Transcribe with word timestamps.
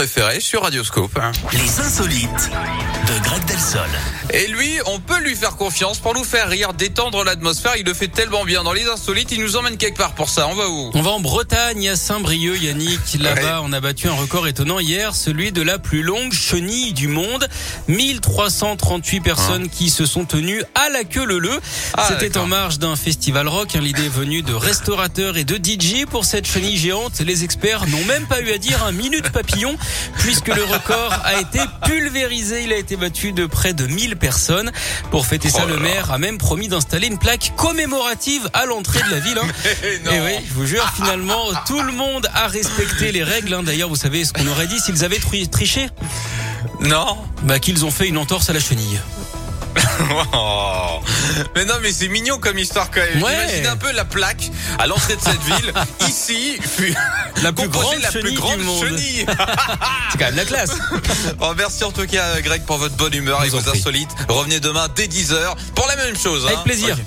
préférés 0.00 0.40
sur 0.40 0.62
Radioscope. 0.62 1.20
Les 1.52 1.78
insolites 1.78 2.50
de 3.06 3.22
Greg 3.22 3.44
Delsol. 3.44 3.82
Et 4.32 4.46
lui, 4.46 4.78
on 4.86 4.98
peut 4.98 5.18
lui 5.20 5.34
faire 5.36 5.56
confiance 5.56 5.98
pour 5.98 6.14
nous 6.14 6.24
faire 6.24 6.48
rire, 6.48 6.72
détendre 6.72 7.22
l'atmosphère. 7.22 7.72
Il 7.78 7.84
le 7.84 7.92
fait 7.92 8.08
tellement 8.08 8.46
bien 8.46 8.62
dans 8.62 8.72
les 8.72 8.86
insolites. 8.88 9.30
Il 9.30 9.40
nous 9.42 9.56
emmène 9.56 9.76
quelque 9.76 9.98
part 9.98 10.14
pour 10.14 10.30
ça. 10.30 10.48
On 10.48 10.54
va 10.54 10.70
où? 10.70 10.90
On 10.94 11.02
va 11.02 11.10
en 11.10 11.20
Bretagne, 11.20 11.86
à 11.90 11.96
Saint-Brieuc, 11.96 12.62
Yannick. 12.62 12.98
Là-bas, 13.18 13.60
on 13.62 13.74
a 13.74 13.80
battu 13.80 14.08
un 14.08 14.14
record 14.14 14.48
étonnant 14.48 14.78
hier, 14.78 15.14
celui 15.14 15.52
de 15.52 15.60
la 15.60 15.78
plus 15.78 16.02
longue 16.02 16.32
chenille 16.32 16.94
du 16.94 17.06
monde. 17.08 17.46
1338 17.88 19.20
personnes 19.20 19.68
qui 19.68 19.90
se 19.90 20.06
sont 20.06 20.24
tenues 20.24 20.62
à 20.76 20.88
la 20.88 21.04
queue 21.04 21.26
leu 21.26 21.60
Ah, 21.92 22.08
C'était 22.08 22.38
en 22.38 22.46
marge 22.46 22.78
d'un 22.78 22.96
festival 22.96 23.48
rock. 23.48 23.76
hein. 23.76 23.80
L'idée 23.82 24.06
est 24.06 24.08
venue 24.08 24.40
de 24.40 24.54
restaurateurs 24.54 25.36
et 25.36 25.44
de 25.44 25.56
DJ 25.56 26.06
pour 26.10 26.24
cette 26.24 26.46
chenille 26.46 26.78
géante. 26.78 27.20
Les 27.20 27.44
experts 27.44 27.86
n'ont 27.88 28.04
même 28.04 28.26
pas 28.26 28.40
eu 28.40 28.50
à 28.50 28.56
dire 28.56 28.82
un 28.82 28.92
minute 28.92 29.28
papillon 29.30 29.76
puisque 30.18 30.48
le 30.48 30.64
record 30.64 31.12
a 31.24 31.40
été 31.40 31.60
pulvérisé. 31.84 32.64
Il 32.64 32.72
a 32.72 32.76
été 32.76 32.96
battu 32.96 33.32
de 33.32 33.46
près 33.46 33.72
de 33.74 33.86
1000 33.86 34.16
personnes. 34.16 34.70
Pour 35.10 35.26
fêter 35.26 35.50
ça, 35.50 35.62
Oh 35.64 35.68
le 35.68 35.78
maire 35.78 36.10
a 36.12 36.18
même 36.18 36.38
promis 36.38 36.68
d'installer 36.68 37.06
une 37.06 37.18
plaque 37.18 37.52
commémorative 37.56 38.48
à 38.52 38.66
l'entrée 38.66 39.00
de 39.02 39.10
la 39.10 39.20
ville. 39.20 39.38
hein. 39.38 39.46
non. 40.04 40.12
Et 40.12 40.20
oui, 40.20 40.32
je 40.48 40.54
vous 40.54 40.66
jure, 40.66 40.88
finalement, 40.96 41.44
tout 41.66 41.80
le 41.82 41.92
monde 41.92 42.28
a 42.34 42.46
respecté 42.48 43.12
les 43.12 43.22
règles. 43.22 43.54
hein. 43.54 43.62
D'ailleurs, 43.62 43.88
vous 43.88 43.96
savez 43.96 44.24
ce 44.24 44.32
qu'on 44.32 44.46
aurait 44.46 44.66
dit 44.66 44.78
s'ils 44.80 45.04
avaient 45.04 45.18
tri- 45.18 45.48
triché? 45.48 45.88
Non 46.80 47.16
Bah 47.42 47.58
qu'ils 47.58 47.84
ont 47.84 47.90
fait 47.90 48.08
une 48.08 48.18
entorse 48.18 48.48
à 48.50 48.52
la 48.52 48.60
chenille. 48.60 49.00
Oh. 50.32 51.00
Mais 51.56 51.64
non, 51.64 51.74
mais 51.82 51.92
c'est 51.92 52.08
mignon 52.08 52.38
comme 52.38 52.58
histoire 52.58 52.90
quand 52.90 53.00
même. 53.00 53.22
Ouais. 53.22 53.32
Imagine 53.32 53.66
un 53.66 53.76
peu 53.76 53.90
la 53.92 54.04
plaque 54.04 54.50
à 54.78 54.86
l'entrée 54.86 55.16
de 55.16 55.20
cette 55.20 55.42
ville. 55.42 55.72
Ici, 56.08 56.58
fut 56.60 56.94
La 57.42 57.52
plus 57.52 57.68
composée 57.68 57.98
grande 57.98 58.02
la 58.02 58.10
plus 58.10 58.34
grande 58.34 58.58
du 58.58 58.64
monde. 58.64 58.84
chenille. 58.84 59.26
C'est 60.12 60.18
quand 60.18 60.26
même 60.26 60.36
la 60.36 60.44
classe. 60.44 60.70
Bon, 61.38 61.54
merci 61.56 61.84
en 61.84 61.92
tout 61.92 62.06
cas, 62.06 62.40
Greg, 62.40 62.64
pour 62.64 62.78
votre 62.78 62.94
bonne 62.96 63.14
humeur 63.14 63.44
et 63.44 63.48
vous 63.48 63.58
vos 63.58 63.70
insolites. 63.70 64.10
Revenez 64.28 64.60
demain 64.60 64.88
dès 64.94 65.06
10h 65.06 65.56
pour 65.74 65.86
la 65.86 65.96
même 65.96 66.16
chose. 66.16 66.46
Avec 66.46 66.58
hein. 66.58 66.62
plaisir. 66.64 66.96
Ok. 66.98 67.04